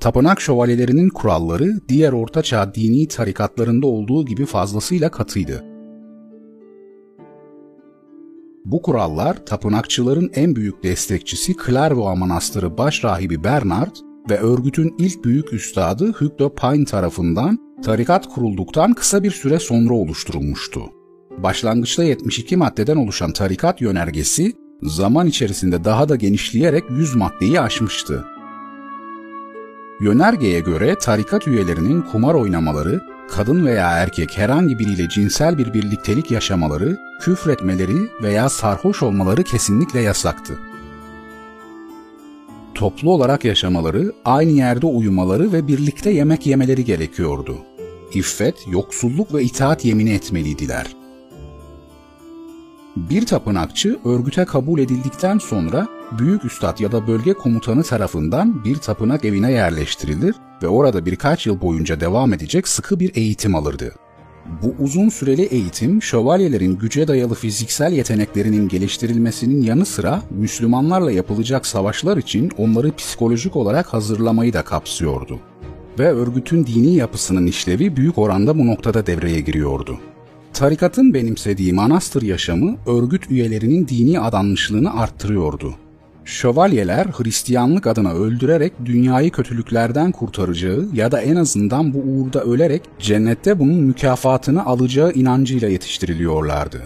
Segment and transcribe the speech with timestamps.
[0.00, 5.64] Tapınak şövalyelerinin kuralları diğer ortaçağ dini tarikatlarında olduğu gibi fazlasıyla katıydı.
[8.64, 13.96] Bu kurallar tapınakçıların en büyük destekçisi Clairvaux Manastırı baş rahibi Bernard
[14.30, 19.94] ve örgütün ilk büyük üstadı Hugh de Pine tarafından tarikat kurulduktan kısa bir süre sonra
[19.94, 20.82] oluşturulmuştu.
[21.38, 24.52] Başlangıçta 72 maddeden oluşan tarikat yönergesi
[24.82, 28.24] zaman içerisinde daha da genişleyerek 100 maddeyi aşmıştı.
[30.00, 33.00] Yönergeye göre tarikat üyelerinin kumar oynamaları,
[33.30, 40.58] kadın veya erkek herhangi biriyle cinsel bir birliktelik yaşamaları, küfretmeleri veya sarhoş olmaları kesinlikle yasaktı.
[42.74, 47.56] Toplu olarak yaşamaları, aynı yerde uyumaları ve birlikte yemek yemeleri gerekiyordu.
[48.14, 51.05] İffet, yoksulluk ve itaat yemini etmeliydiler.
[52.96, 59.24] Bir tapınakçı örgüte kabul edildikten sonra büyük üstad ya da bölge komutanı tarafından bir tapınak
[59.24, 63.94] evine yerleştirilir ve orada birkaç yıl boyunca devam edecek sıkı bir eğitim alırdı.
[64.62, 72.16] Bu uzun süreli eğitim şövalyelerin güce dayalı fiziksel yeteneklerinin geliştirilmesinin yanı sıra Müslümanlarla yapılacak savaşlar
[72.16, 75.40] için onları psikolojik olarak hazırlamayı da kapsıyordu.
[75.98, 79.98] Ve örgütün dini yapısının işlevi büyük oranda bu noktada devreye giriyordu.
[80.56, 85.74] Tarikatın benimsediği manastır yaşamı örgüt üyelerinin dini adanmışlığını arttırıyordu.
[86.24, 93.58] Şövalyeler Hristiyanlık adına öldürerek dünyayı kötülüklerden kurtaracağı ya da en azından bu uğurda ölerek cennette
[93.58, 96.82] bunun mükafatını alacağı inancıyla yetiştiriliyorlardı.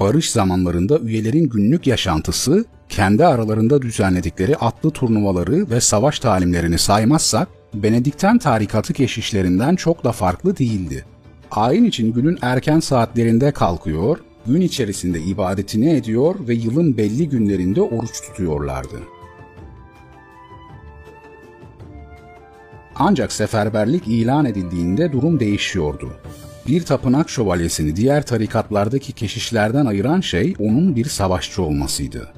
[0.00, 8.38] Barış zamanlarında üyelerin günlük yaşantısı, kendi aralarında düzenledikleri atlı turnuvaları ve savaş talimlerini saymazsak, Benedikten
[8.38, 11.04] tarikatı keşişlerinden çok da farklı değildi.
[11.50, 18.20] Ayin için günün erken saatlerinde kalkıyor, gün içerisinde ibadetini ediyor ve yılın belli günlerinde oruç
[18.20, 19.00] tutuyorlardı.
[22.94, 26.10] Ancak seferberlik ilan edildiğinde durum değişiyordu.
[26.68, 32.32] Bir tapınak şövalyesini diğer tarikatlardaki keşişlerden ayıran şey onun bir savaşçı olmasıydı.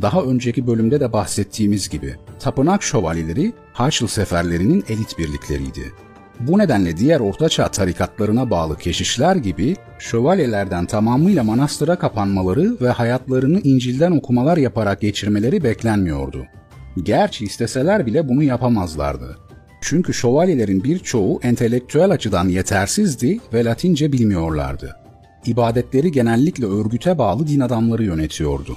[0.00, 5.92] Daha önceki bölümde de bahsettiğimiz gibi tapınak şövalyeleri Haçlı seferlerinin elit birlikleriydi.
[6.40, 14.12] Bu nedenle diğer ortaçağ tarikatlarına bağlı keşişler gibi şövalyelerden tamamıyla manastıra kapanmaları ve hayatlarını İncil'den
[14.12, 16.46] okumalar yaparak geçirmeleri beklenmiyordu.
[17.02, 19.38] Gerçi isteseler bile bunu yapamazlardı.
[19.80, 24.96] Çünkü şövalyelerin birçoğu entelektüel açıdan yetersizdi ve Latince bilmiyorlardı.
[25.46, 28.76] İbadetleri genellikle örgüte bağlı din adamları yönetiyordu.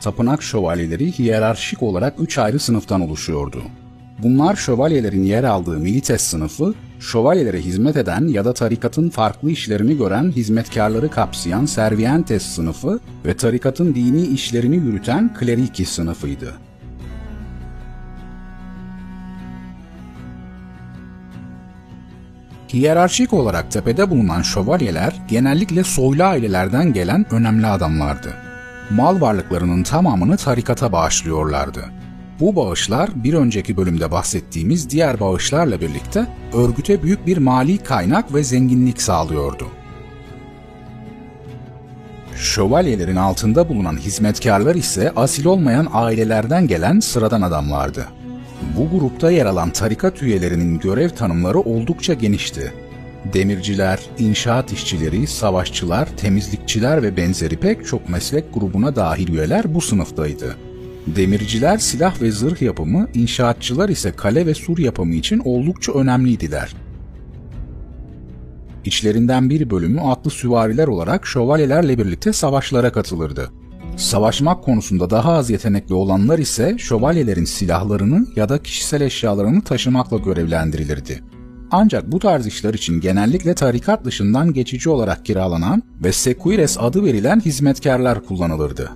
[0.00, 3.62] Tapınak şövalyeleri hiyerarşik olarak üç ayrı sınıftan oluşuyordu.
[4.22, 10.30] Bunlar şövalyelerin yer aldığı milites sınıfı, şövalyelere hizmet eden ya da tarikatın farklı işlerini gören
[10.30, 16.52] hizmetkarları kapsayan servientes sınıfı ve tarikatın dini işlerini yürüten kleriki sınıfıydı.
[22.72, 28.49] Hiyerarşik olarak tepede bulunan şövalyeler genellikle soylu ailelerden gelen önemli adamlardı
[28.90, 31.84] mal varlıklarının tamamını tarikata bağışlıyorlardı.
[32.40, 38.44] Bu bağışlar bir önceki bölümde bahsettiğimiz diğer bağışlarla birlikte örgüte büyük bir mali kaynak ve
[38.44, 39.66] zenginlik sağlıyordu.
[42.36, 48.06] Şövalyelerin altında bulunan hizmetkarlar ise asil olmayan ailelerden gelen sıradan adamlardı.
[48.76, 52.72] Bu grupta yer alan tarikat üyelerinin görev tanımları oldukça genişti
[53.24, 60.56] Demirciler, inşaat işçileri, savaşçılar, temizlikçiler ve benzeri pek çok meslek grubuna dahil üyeler bu sınıftaydı.
[61.06, 66.74] Demirciler silah ve zırh yapımı, inşaatçılar ise kale ve sur yapımı için oldukça önemliydiler.
[68.84, 73.50] İçlerinden bir bölümü atlı süvariler olarak şövalyelerle birlikte savaşlara katılırdı.
[73.96, 81.22] Savaşmak konusunda daha az yetenekli olanlar ise şövalyelerin silahlarını ya da kişisel eşyalarını taşımakla görevlendirilirdi.
[81.70, 87.40] Ancak bu tarz işler için genellikle tarikat dışından geçici olarak kiralanan ve sequires adı verilen
[87.40, 88.90] hizmetkarlar kullanılırdı.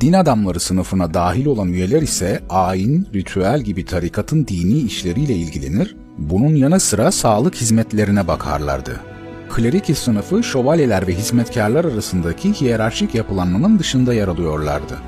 [0.00, 6.54] Din adamları sınıfına dahil olan üyeler ise ayin, ritüel gibi tarikatın dini işleriyle ilgilenir, bunun
[6.54, 9.00] yanı sıra sağlık hizmetlerine bakarlardı.
[9.50, 14.98] Kleriki sınıfı şövalyeler ve hizmetkarlar arasındaki hiyerarşik yapılanmanın dışında yer alıyorlardı.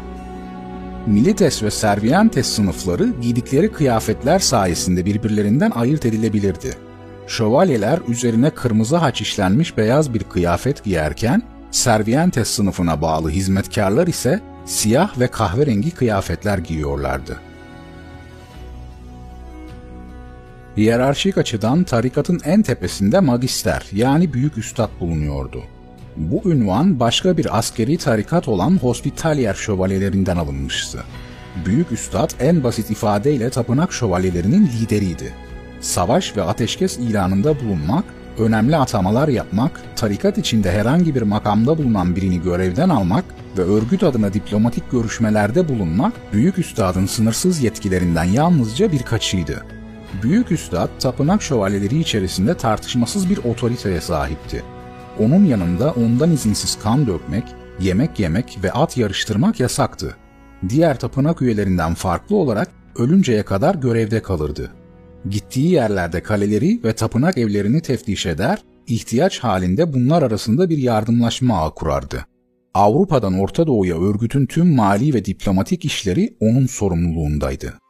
[1.06, 6.76] Milites ve Servientes sınıfları giydikleri kıyafetler sayesinde birbirlerinden ayırt edilebilirdi.
[7.26, 15.20] Şövalyeler üzerine kırmızı haç işlenmiş beyaz bir kıyafet giyerken, Servientes sınıfına bağlı hizmetkarlar ise siyah
[15.20, 17.40] ve kahverengi kıyafetler giyiyorlardı.
[20.76, 25.62] Hiyerarşik açıdan tarikatın en tepesinde magister yani büyük üstad bulunuyordu.
[26.16, 31.04] Bu ünvan başka bir askeri tarikat olan Hospitalier şövalyelerinden alınmıştı.
[31.66, 35.32] Büyük üstad en basit ifadeyle tapınak şövalyelerinin lideriydi.
[35.80, 38.04] Savaş ve ateşkes ilanında bulunmak,
[38.38, 43.24] önemli atamalar yapmak, tarikat içinde herhangi bir makamda bulunan birini görevden almak
[43.58, 49.64] ve örgüt adına diplomatik görüşmelerde bulunmak büyük üstadın sınırsız yetkilerinden yalnızca birkaçıydı.
[50.22, 54.62] Büyük üstad tapınak şövalyeleri içerisinde tartışmasız bir otoriteye sahipti.
[55.20, 57.44] Onun yanında ondan izinsiz kan dökmek,
[57.80, 60.16] yemek yemek ve at yarıştırmak yasaktı.
[60.68, 64.72] Diğer tapınak üyelerinden farklı olarak ölünceye kadar görevde kalırdı.
[65.30, 71.74] Gittiği yerlerde kaleleri ve tapınak evlerini teftiş eder, ihtiyaç halinde bunlar arasında bir yardımlaşma ağı
[71.74, 72.26] kurardı.
[72.74, 77.81] Avrupa'dan Orta Doğu'ya örgütün tüm mali ve diplomatik işleri onun sorumluluğundaydı.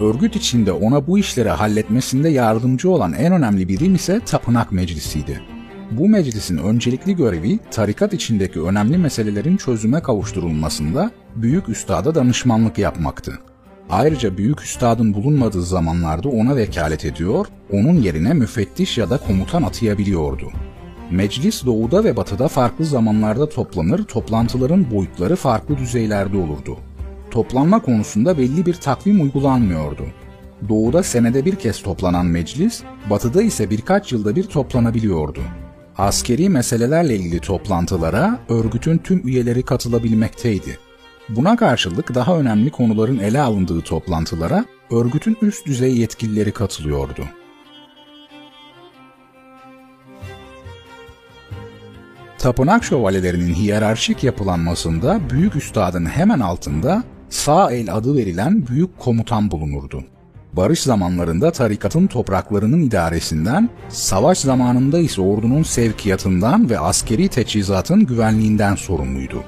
[0.00, 5.42] Örgüt içinde ona bu işleri halletmesinde yardımcı olan en önemli birim ise Tapınak Meclisi'ydi.
[5.90, 13.38] Bu meclisin öncelikli görevi tarikat içindeki önemli meselelerin çözüme kavuşturulmasında büyük üstada danışmanlık yapmaktı.
[13.90, 20.52] Ayrıca büyük üstadın bulunmadığı zamanlarda ona vekalet ediyor, onun yerine müfettiş ya da komutan atayabiliyordu.
[21.10, 26.78] Meclis doğuda ve batıda farklı zamanlarda toplanır, toplantıların boyutları farklı düzeylerde olurdu.
[27.30, 30.06] Toplanma konusunda belli bir takvim uygulanmıyordu.
[30.68, 35.40] Doğuda senede bir kez toplanan meclis, batıda ise birkaç yılda bir toplanabiliyordu.
[35.98, 40.78] Askeri meselelerle ilgili toplantılara örgütün tüm üyeleri katılabilmekteydi.
[41.28, 47.24] Buna karşılık daha önemli konuların ele alındığı toplantılara örgütün üst düzey yetkilileri katılıyordu.
[52.38, 60.04] Tapınak şövalyelerinin hiyerarşik yapılanmasında büyük üstadın hemen altında sağ el adı verilen büyük komutan bulunurdu.
[60.52, 69.44] Barış zamanlarında tarikatın topraklarının idaresinden, savaş zamanında ise ordunun sevkiyatından ve askeri teçhizatın güvenliğinden sorumluydu.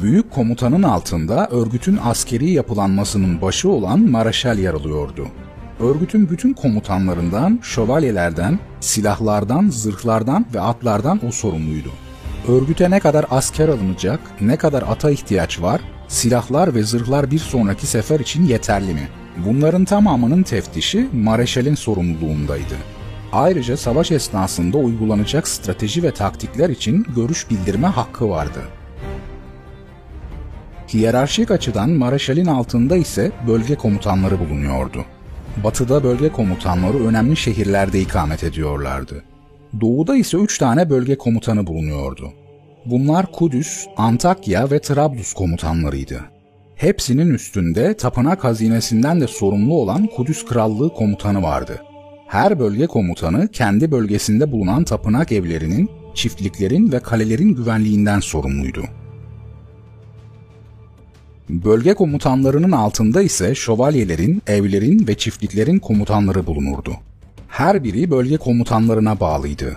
[0.00, 5.26] Büyük komutanın altında örgütün askeri yapılanmasının başı olan Maraşal yer alıyordu.
[5.80, 11.90] Örgütün bütün komutanlarından, şövalyelerden, silahlardan, zırhlardan ve atlardan o sorumluydu.
[12.48, 17.86] Örgüte ne kadar asker alınacak, ne kadar ata ihtiyaç var, silahlar ve zırhlar bir sonraki
[17.86, 19.08] sefer için yeterli mi?
[19.46, 22.74] Bunların tamamının teftişi Mareşal'in sorumluluğundaydı.
[23.32, 28.60] Ayrıca savaş esnasında uygulanacak strateji ve taktikler için görüş bildirme hakkı vardı.
[30.94, 35.04] Hiyerarşik açıdan Mareşal'in altında ise bölge komutanları bulunuyordu.
[35.64, 39.35] Batıda bölge komutanları önemli şehirlerde ikamet ediyorlardı.
[39.80, 42.32] Doğuda ise üç tane bölge komutanı bulunuyordu.
[42.86, 46.20] Bunlar Kudüs, Antakya ve Trablus komutanlarıydı.
[46.74, 51.82] Hepsinin üstünde tapınak hazinesinden de sorumlu olan Kudüs Krallığı komutanı vardı.
[52.26, 58.84] Her bölge komutanı kendi bölgesinde bulunan tapınak evlerinin, çiftliklerin ve kalelerin güvenliğinden sorumluydu.
[61.48, 66.96] Bölge komutanlarının altında ise şövalyelerin, evlerin ve çiftliklerin komutanları bulunurdu.
[67.56, 69.76] Her biri bölge komutanlarına bağlıydı.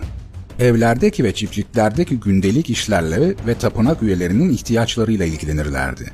[0.58, 6.10] Evlerdeki ve çiftliklerdeki gündelik işlerle ve tapınak üyelerinin ihtiyaçlarıyla ilgilenirlerdi.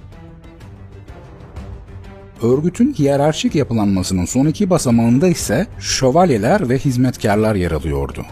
[2.42, 8.26] Örgütün hiyerarşik yapılanmasının son iki basamağında ise şövalyeler ve hizmetkarlar yer alıyordu.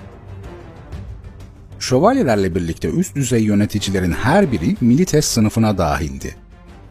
[1.78, 6.37] Şövalyelerle birlikte üst düzey yöneticilerin her biri milites sınıfına dahildi.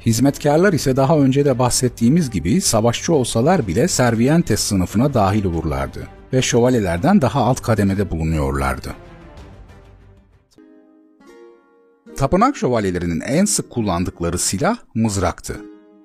[0.06, 6.42] Hizmetkarlar ise daha önce de bahsettiğimiz gibi savaşçı olsalar bile servientes sınıfına dahil olurlardı ve
[6.42, 8.96] şövalyelerden daha alt kademede bulunuyorlardı.
[12.18, 15.62] Tapınak şövalyelerinin en sık kullandıkları silah mızraktı.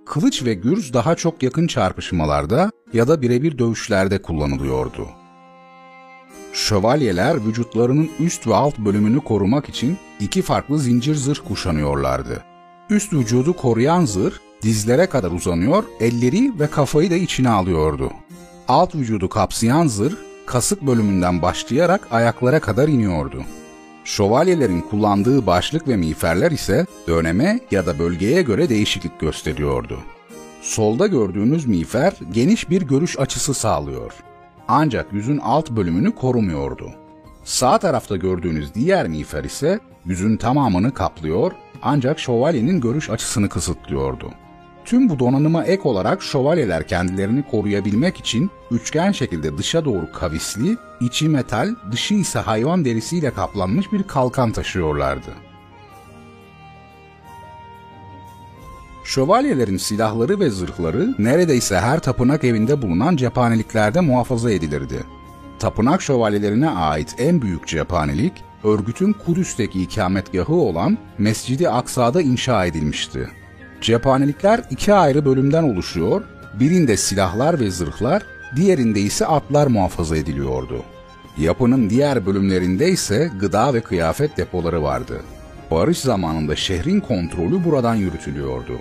[0.06, 5.08] Kılıç ve gürz daha çok yakın çarpışmalarda ya da birebir dövüşlerde kullanılıyordu.
[6.52, 12.42] Şövalyeler vücutlarının üst ve alt bölümünü korumak için iki farklı zincir zırh kuşanıyorlardı.
[12.90, 18.10] Üst vücudu koruyan zırh dizlere kadar uzanıyor, elleri ve kafayı da içine alıyordu.
[18.68, 20.14] Alt vücudu kapsayan zırh
[20.46, 23.42] kasık bölümünden başlayarak ayaklara kadar iniyordu.
[24.04, 29.98] Şövalyelerin kullandığı başlık ve miğferler ise döneme ya da bölgeye göre değişiklik gösteriyordu.
[30.62, 34.12] Solda gördüğünüz miğfer geniş bir görüş açısı sağlıyor.
[34.68, 36.90] Ancak yüzün alt bölümünü korumuyordu.
[37.44, 44.30] Sağ tarafta gördüğünüz diğer miğfer ise yüzün tamamını kaplıyor ancak şövalyenin görüş açısını kısıtlıyordu.
[44.88, 51.28] Tüm bu donanıma ek olarak şövalyeler kendilerini koruyabilmek için üçgen şekilde dışa doğru kavisli, içi
[51.28, 55.30] metal, dışı ise hayvan derisiyle kaplanmış bir kalkan taşıyorlardı.
[59.04, 65.04] Şövalyelerin silahları ve zırhları neredeyse her tapınak evinde bulunan cephaneliklerde muhafaza edilirdi.
[65.58, 68.32] Tapınak şövalyelerine ait en büyük cephanelik,
[68.64, 73.37] örgütün Kudüs'teki ikametgahı olan Mescidi Aksa'da inşa edilmişti.
[73.80, 76.22] Cephanelikler iki ayrı bölümden oluşuyor,
[76.54, 78.22] birinde silahlar ve zırhlar,
[78.56, 80.82] diğerinde ise atlar muhafaza ediliyordu.
[81.38, 85.20] Yapının diğer bölümlerinde ise gıda ve kıyafet depoları vardı.
[85.70, 88.72] Barış zamanında şehrin kontrolü buradan yürütülüyordu.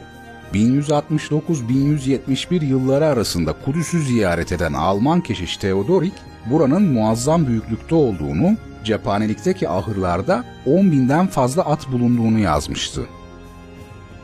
[0.54, 6.14] 1169-1171 yılları arasında Kudüs'ü ziyaret eden Alman keşiş Theodorik,
[6.46, 13.02] buranın muazzam büyüklükte olduğunu, cephanelikteki ahırlarda 10 binden fazla at bulunduğunu yazmıştı.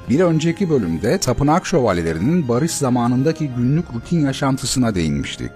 [0.10, 5.52] Bir önceki bölümde tapınak şövalyelerinin barış zamanındaki günlük rutin yaşantısına değinmiştik.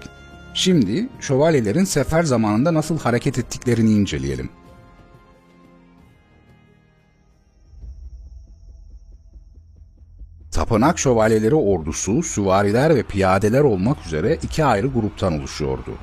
[0.54, 4.50] Şimdi şövalyelerin sefer zamanında nasıl hareket ettiklerini inceleyelim.
[10.50, 15.94] Tapınak şövalyeleri ordusu, süvariler ve piyadeler olmak üzere iki ayrı gruptan oluşuyordu.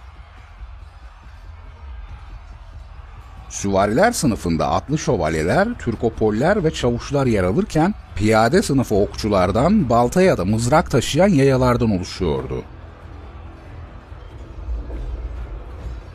[3.50, 10.46] Süvariler sınıfında atlı şövalyeler, türkopoller ve çavuşlar yer alırken piyade sınıfı okçulardan balta ya da
[10.46, 12.64] mızrak taşıyan yayalardan oluşuyordu.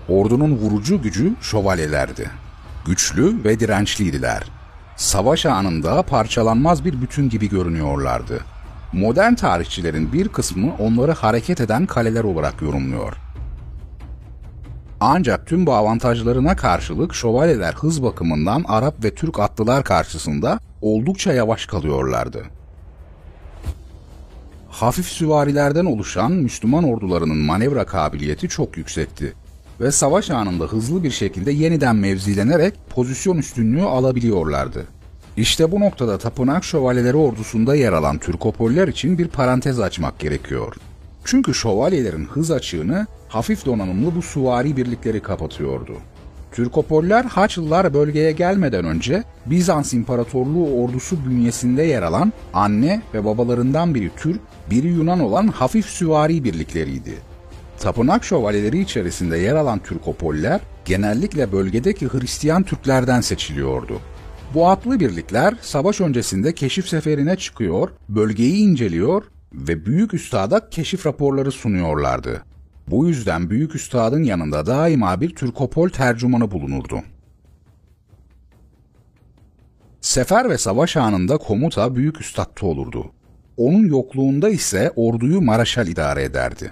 [0.09, 2.31] Ordunun vurucu gücü şövalyelerdi.
[2.87, 4.43] Güçlü ve dirençliydiler.
[4.97, 8.41] Savaş anında parçalanmaz bir bütün gibi görünüyorlardı.
[8.93, 13.13] Modern tarihçilerin bir kısmı onları hareket eden kaleler olarak yorumluyor.
[15.01, 21.67] Ancak tüm bu avantajlarına karşılık şövalyeler hız bakımından Arap ve Türk atlılar karşısında oldukça yavaş
[21.67, 22.45] kalıyorlardı.
[24.69, 29.35] Hafif süvarilerden oluşan Müslüman ordularının manevra kabiliyeti çok yüksekti
[29.81, 34.87] ve savaş anında hızlı bir şekilde yeniden mevzilenerek pozisyon üstünlüğü alabiliyorlardı.
[35.37, 40.77] İşte bu noktada tapınak şövalyeleri ordusunda yer alan Türkopoller için bir parantez açmak gerekiyor.
[41.25, 45.93] Çünkü şövalyelerin hız açığını hafif donanımlı bu suvari birlikleri kapatıyordu.
[46.53, 54.11] Türkopoller Haçlılar bölgeye gelmeden önce Bizans İmparatorluğu ordusu bünyesinde yer alan anne ve babalarından biri
[54.17, 57.15] Türk, biri Yunan olan hafif süvari birlikleriydi.
[57.81, 64.01] Tapınak şövalyeleri içerisinde yer alan Türkopoller genellikle bölgedeki Hristiyan Türklerden seçiliyordu.
[64.55, 69.23] Bu atlı birlikler savaş öncesinde keşif seferine çıkıyor, bölgeyi inceliyor
[69.53, 72.43] ve büyük üstada keşif raporları sunuyorlardı.
[72.89, 77.01] Bu yüzden büyük üstadın yanında daima bir Türkopol tercümanı bulunurdu.
[80.01, 83.11] Sefer ve savaş anında komuta büyük üstadta olurdu.
[83.57, 86.71] Onun yokluğunda ise orduyu Maraşal idare ederdi.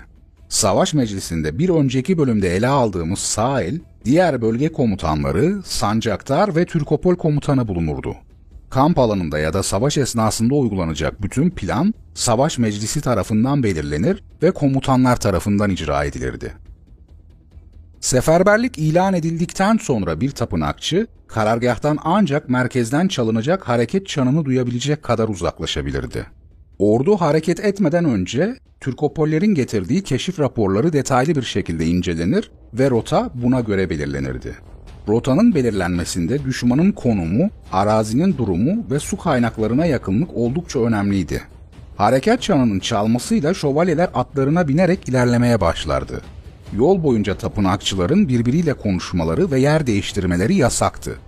[0.49, 7.69] Savaş meclisinde bir önceki bölümde ele aldığımız Sail, diğer bölge komutanları, sancaktar ve Türkopol komutanı
[7.69, 8.17] bulunurdu.
[8.71, 15.17] Kamp alanında ya da savaş esnasında uygulanacak bütün plan, savaş meclisi tarafından belirlenir ve komutanlar
[15.17, 16.53] tarafından icra edilirdi.
[18.01, 26.27] Seferberlik ilan edildikten sonra bir tapınakçı, karargahtan ancak merkezden çalınacak hareket çanını duyabilecek kadar uzaklaşabilirdi.
[26.79, 33.61] Ordu hareket etmeden önce Türkopollerin getirdiği keşif raporları detaylı bir şekilde incelenir ve rota buna
[33.61, 34.68] göre belirlenirdi.
[35.09, 41.43] Rotanın belirlenmesinde düşmanın konumu, arazinin durumu ve su kaynaklarına yakınlık oldukça önemliydi.
[41.97, 46.21] Harekat çanının çalmasıyla şövalyeler atlarına binerek ilerlemeye başlardı.
[46.77, 51.19] Yol boyunca tapınakçıların birbiriyle konuşmaları ve yer değiştirmeleri yasaktı.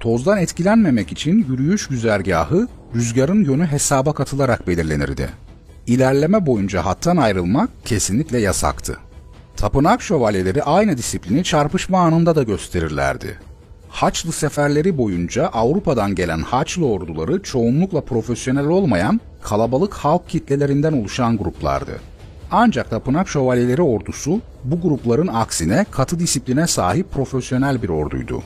[0.00, 5.28] Tozdan etkilenmemek için yürüyüş güzergahı rüzgarın yönü hesaba katılarak belirlenirdi.
[5.86, 8.96] İlerleme boyunca hattan ayrılmak kesinlikle yasaktı.
[9.60, 13.38] Tapınak şövalyeleri aynı disiplini çarpışma anında da gösterirlerdi.
[13.88, 22.00] Haçlı seferleri boyunca Avrupa'dan gelen Haçlı orduları çoğunlukla profesyonel olmayan kalabalık halk kitlelerinden oluşan gruplardı.
[22.50, 28.42] Ancak tapınak şövalyeleri ordusu bu grupların aksine katı disipline sahip profesyonel bir orduydu.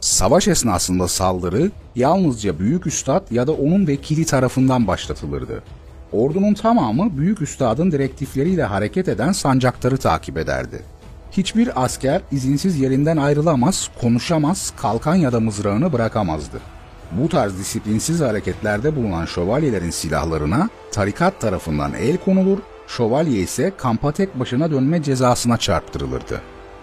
[0.00, 5.62] Savaş esnasında saldırı yalnızca büyük üstad ya da onun vekili tarafından başlatılırdı.
[6.12, 10.82] Ordunun tamamı büyük üstadın direktifleriyle hareket eden sancaktarı takip ederdi.
[11.32, 16.60] Hiçbir asker izinsiz yerinden ayrılamaz, konuşamaz, kalkan ya da mızrağını bırakamazdı.
[17.12, 24.40] Bu tarz disiplinsiz hareketlerde bulunan şövalyelerin silahlarına tarikat tarafından el konulur, şövalye ise kampa tek
[24.40, 26.40] başına dönme cezasına çarptırılırdı.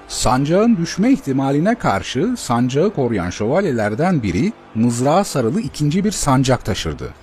[0.07, 7.13] Sancağın düşme ihtimaline karşı sancağı koruyan şövalyelerden biri mızrağa sarılı ikinci bir sancak taşırdı.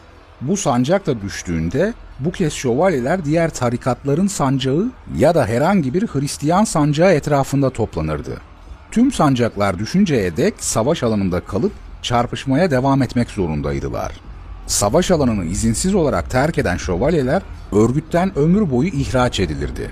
[0.49, 6.65] Bu sancak da düştüğünde bu kez şövalyeler diğer tarikatların sancağı ya da herhangi bir Hristiyan
[6.65, 8.41] sancağı etrafında toplanırdı.
[8.91, 11.73] Tüm sancaklar düşünceye dek savaş alanında kalıp
[12.03, 14.13] çarpışmaya devam etmek zorundaydılar.
[14.67, 19.91] Savaş alanını izinsiz olarak terk eden şövalyeler örgütten ömür boyu ihraç edilirdi.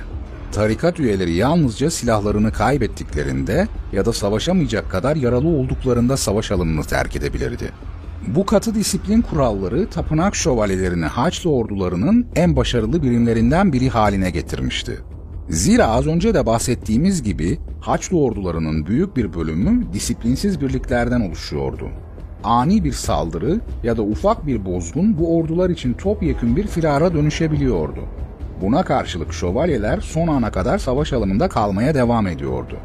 [0.53, 7.73] Tarikat üyeleri yalnızca silahlarını kaybettiklerinde ya da savaşamayacak kadar yaralı olduklarında savaş alanını terk edebilirdi.
[8.26, 14.99] Bu katı disiplin kuralları tapınak şövalyelerini Haçlı ordularının en başarılı birimlerinden biri haline getirmişti.
[15.49, 21.88] Zira az önce de bahsettiğimiz gibi Haçlı ordularının büyük bir bölümü disiplinsiz birliklerden oluşuyordu.
[22.45, 28.00] Ani bir saldırı ya da ufak bir bozgun bu ordular için topyekün bir firara dönüşebiliyordu.
[28.61, 32.76] Buna karşılık şövalyeler son ana kadar savaş alanında kalmaya devam ediyordu.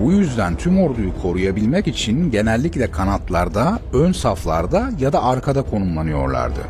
[0.00, 6.60] Bu yüzden tüm orduyu koruyabilmek için genellikle kanatlarda, ön saflarda ya da arkada konumlanıyorlardı.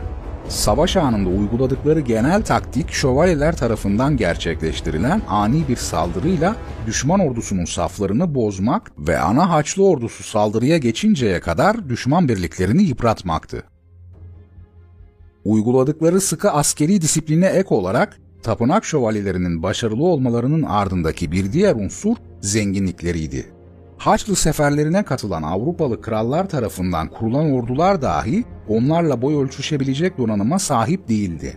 [0.48, 6.56] Savaş anında uyguladıkları genel taktik şövalyeler tarafından gerçekleştirilen ani bir saldırıyla
[6.86, 13.62] düşman ordusunun saflarını bozmak ve ana Haçlı ordusu saldırıya geçinceye kadar düşman birliklerini yıpratmaktı.
[15.44, 23.46] Uyguladıkları sıkı askeri disipline ek olarak tapınak şövalyelerinin başarılı olmalarının ardındaki bir diğer unsur zenginlikleriydi.
[23.98, 31.56] Haçlı seferlerine katılan Avrupalı krallar tarafından kurulan ordular dahi onlarla boy ölçüşebilecek donanıma sahip değildi.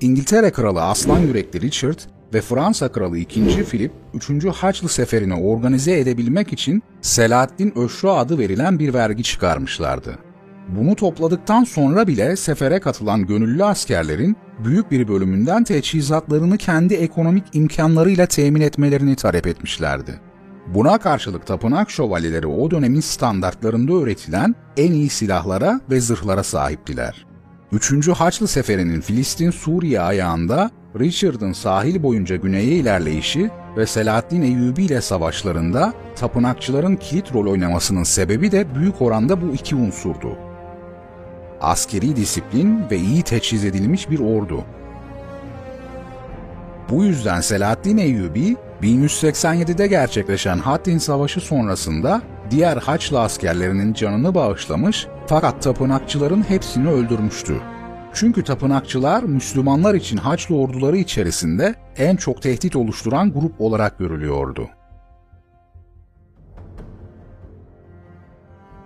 [0.00, 1.98] İngiltere Kralı Aslan Yürekli Richard
[2.34, 3.64] ve Fransa Kralı II.
[3.64, 4.46] Philip 3.
[4.46, 10.29] Haçlı seferini organize edebilmek için Selahaddin Öşru adı verilen bir vergi çıkarmışlardı.
[10.76, 18.26] Bunu topladıktan sonra bile sefere katılan gönüllü askerlerin büyük bir bölümünden teçhizatlarını kendi ekonomik imkanlarıyla
[18.26, 20.20] temin etmelerini talep etmişlerdi.
[20.74, 27.26] Buna karşılık tapınak şövalyeleri o dönemin standartlarında üretilen en iyi silahlara ve zırhlara sahiptiler.
[27.72, 28.08] 3.
[28.08, 36.96] Haçlı Seferi'nin Filistin-Suriye ayağında Richard'ın sahil boyunca güneye ilerleyişi ve Selahaddin Eyyubi ile savaşlarında tapınakçıların
[36.96, 40.49] kilit rol oynamasının sebebi de büyük oranda bu iki unsurdu.
[41.60, 44.64] Askeri disiplin ve iyi teçhiz edilmiş bir ordu.
[46.90, 55.62] Bu yüzden Selahaddin Eyyubi 1187'de gerçekleşen Hattin Savaşı sonrasında diğer Haçlı askerlerinin canını bağışlamış fakat
[55.62, 57.60] tapınakçıların hepsini öldürmüştü.
[58.14, 64.68] Çünkü tapınakçılar Müslümanlar için Haçlı orduları içerisinde en çok tehdit oluşturan grup olarak görülüyordu.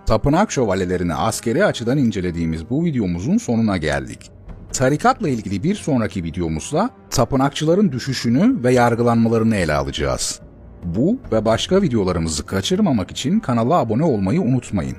[0.05, 4.31] Tapınak şövalyelerini askeri açıdan incelediğimiz bu videomuzun sonuna geldik.
[4.73, 10.39] Tarikatla ilgili bir sonraki videomuzda tapınakçıların düşüşünü ve yargılanmalarını ele alacağız.
[10.83, 14.97] Bu ve başka videolarımızı kaçırmamak için kanala abone olmayı unutmayın.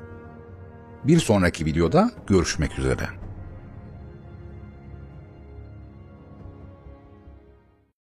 [1.04, 3.25] Bir sonraki videoda görüşmek üzere.